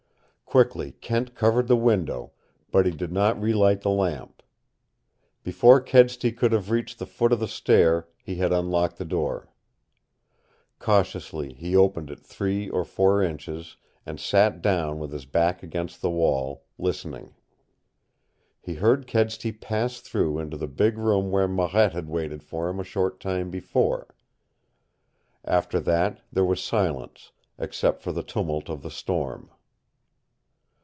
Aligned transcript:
Quickly 0.45 0.91
Kent 0.91 1.33
covered 1.33 1.69
the 1.69 1.77
window, 1.77 2.33
but 2.71 2.85
he 2.85 2.91
did 2.91 3.13
not 3.13 3.39
relight 3.41 3.79
the 3.83 3.89
lamp. 3.89 4.43
Before 5.43 5.79
Kedsty 5.79 6.33
could 6.33 6.51
have 6.51 6.69
reached 6.69 6.99
the 6.99 7.05
foot 7.05 7.31
of 7.31 7.39
the 7.39 7.47
stair, 7.47 8.09
he 8.21 8.35
had 8.35 8.51
unlocked 8.51 8.97
the 8.97 9.05
door. 9.05 9.47
Cautiously 10.77 11.53
he 11.53 11.73
opened 11.73 12.09
it 12.11 12.19
three 12.19 12.69
or 12.69 12.83
four 12.83 13.23
inches 13.23 13.77
and 14.05 14.19
sat 14.19 14.61
down 14.61 14.99
with 14.99 15.13
his 15.13 15.23
back 15.23 15.63
against 15.63 16.01
the 16.01 16.09
wall, 16.09 16.65
listening. 16.77 17.33
He 18.59 18.73
heard 18.73 19.07
Kedsty 19.07 19.53
pass 19.53 20.01
through 20.01 20.37
into 20.37 20.57
the 20.57 20.67
big 20.67 20.97
room 20.97 21.31
where 21.31 21.47
Marette 21.47 21.93
had 21.93 22.09
waited 22.09 22.43
for 22.43 22.67
him 22.67 22.77
a 22.77 22.83
short 22.83 23.21
time 23.21 23.51
before. 23.51 24.13
After 25.45 25.79
that 25.79 26.19
there 26.29 26.43
was 26.43 26.61
silence 26.61 27.31
except 27.57 28.01
for 28.01 28.11
the 28.11 28.21
tumult 28.21 28.67
of 28.69 28.81
the 28.81 28.91
storm. 28.91 29.49